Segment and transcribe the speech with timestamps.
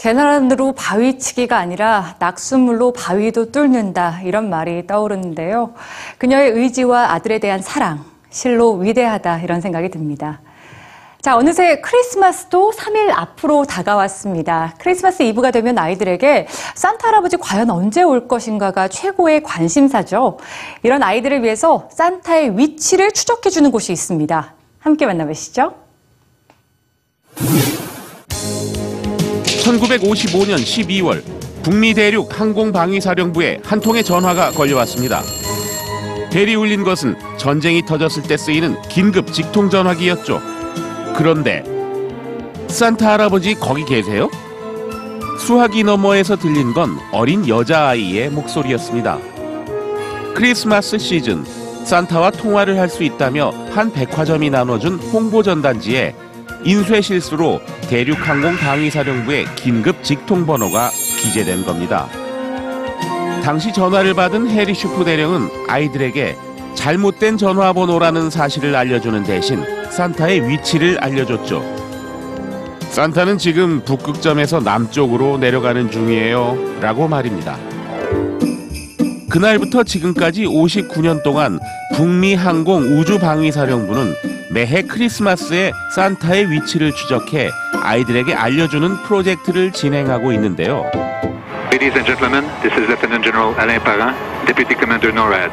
[0.00, 5.74] 계란으로 바위치기가 아니라 낙숫물로 바위도 뚫는다 이런 말이 떠오르는데요.
[6.16, 10.40] 그녀의 의지와 아들에 대한 사랑, 실로 위대하다 이런 생각이 듭니다.
[11.20, 14.72] 자, 어느새 크리스마스도 3일 앞으로 다가왔습니다.
[14.78, 20.38] 크리스마스 이브가 되면 아이들에게 산타 할아버지 과연 언제 올 것인가가 최고의 관심사죠.
[20.82, 24.54] 이런 아이들을 위해서 산타의 위치를 추적해주는 곳이 있습니다.
[24.78, 25.74] 함께 만나보시죠.
[29.78, 31.22] 1955년 12월
[31.62, 35.22] 북미 대륙 항공방위사령부에 한 통의 전화가 걸려왔습니다.
[36.32, 40.40] 벨이 울린 것은 전쟁이 터졌을 때 쓰이는 긴급 직통 전화기였죠.
[41.16, 41.62] 그런데
[42.68, 44.30] 산타 할아버지 거기 계세요?
[45.38, 49.18] 수화기 너머에서 들린 건 어린 여자아이의 목소리였습니다.
[50.34, 51.44] 크리스마스 시즌
[51.84, 56.14] 산타와 통화를 할 수 있다며 한 백화점이 나눠준 홍보 전단지에
[56.64, 62.08] 인쇄 실수로 대륙항공 방위사령부의 긴급 직통 번호가 기재된 겁니다.
[63.42, 66.36] 당시 전화를 받은 해리 슈프 대령은 아이들에게
[66.74, 71.80] 잘못된 전화번호라는 사실을 알려주는 대신 산타의 위치를 알려줬죠.
[72.90, 76.80] 산타는 지금 북극점에서 남쪽으로 내려가는 중이에요.
[76.80, 77.56] 라고 말입니다.
[79.30, 81.60] 그날부터 지금까지 59년 동안
[81.94, 84.14] 북미 항공 우주방위사령부는
[84.52, 87.48] 매해 크리스마스에 산타의 위치를 추적해
[87.82, 90.84] 아이들에게 알려주는 프로젝트를 진행하고 있는데요.
[91.72, 95.50] Ladies and gentlemen, this is Lieutenant General Alain Parent, Deputy Commander NORAD.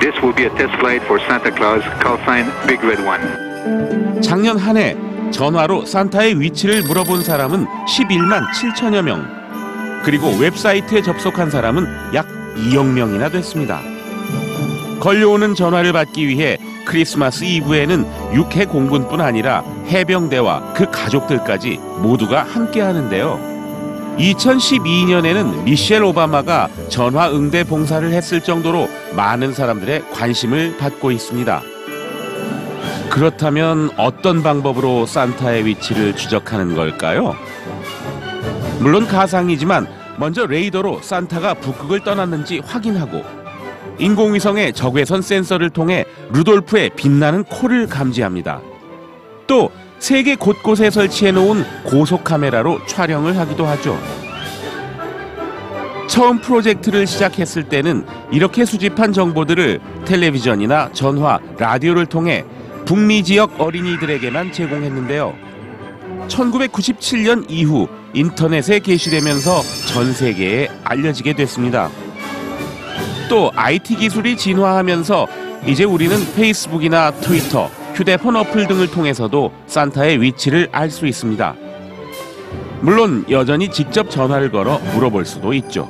[0.00, 4.20] This will be a test flight for Santa Claus, call sign Big Red One.
[4.20, 4.96] 작년 한 해
[5.30, 9.24] 전화로 산타의 위치를 물어본 사람은 11만 7천여 명.
[10.04, 12.26] 그리고 웹사이트에 접속한 사람은 약
[12.56, 13.80] 2억 명이나 됐습니다.
[15.00, 23.54] 걸려오는 전화를 받기 위해 크리스마스 이브에는 육해 공군뿐 아니라 해병대와 그 가족들까지 모두가 함께 하는데요.
[24.18, 31.62] 2012년에는 미셸 오바마가 전화 응대 봉사를 했을 정도로 많은 사람들의 관심을 받고 있습니다.
[33.10, 37.34] 그렇다면 어떤 방법으로 산타의 위치를 추적하는 걸까요?
[38.80, 39.86] 물론 가상이지만
[40.18, 43.22] 먼저 레이더로 산타가 북극을 떠났는지 확인하고
[43.98, 48.60] 인공위성의 적외선 센서를 통해 루돌프의 빛나는 코를 감지합니다.
[49.46, 53.98] 또 세계 곳곳에 설치해 놓은 고속 카메라로 촬영을 하기도 하죠.
[56.08, 62.44] 처음 프로젝트를 시작했을 때는 이렇게 수집한 정보들을 텔레비전이나 전화, 라디오를 통해
[62.84, 65.43] 북미 지역 어린이들에게만 제공했는데요.
[66.28, 71.90] 1997년 이후 인터넷에 게시되면서 전 세계에 알려지게 됐습니다.
[73.28, 75.26] 또 IT 기술이 진화하면서
[75.66, 81.54] 이제 우리는 페이스북이나 트위터, 휴대폰 어플 등을 통해서도 산타의 위치를 알 수 있습니다.
[82.80, 85.88] 물론 여전히 직접 전화를 걸어 물어볼 수도 있죠.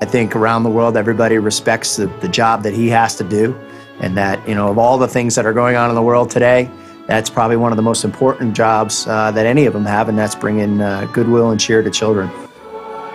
[0.00, 3.54] I think around the world, everybody respects the, the job that he has to do,
[4.00, 6.30] and that, you know, of all the things that are going on in the world
[6.30, 6.68] today,
[7.06, 10.18] that's probably one of the most important jobs uh, that any of them have, and
[10.18, 12.30] that's bringing uh, goodwill and cheer to children.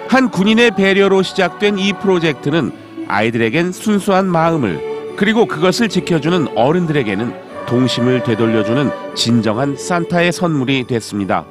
[0.10, 2.72] 한 군인의 배려로 시작된 이 프로젝트는
[3.08, 11.46] 아이들에겐 순수한 마음을 그리고 그것을 지켜주는 어른들에게는 동심을 되돌려주는 진정한 산타의 선물이 됐습니다.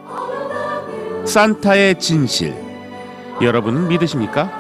[1.25, 2.55] 산타의 진실.
[3.41, 4.51] 여러분은 믿으십니까?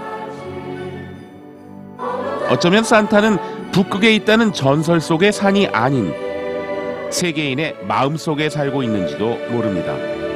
[2.50, 3.38] 어쩌면 산타는
[3.72, 6.14] 북극에 있다는 전설 속의 산이 아닌
[7.10, 10.27] 세계인의 마음 속에 살고 있는지도 모릅니다.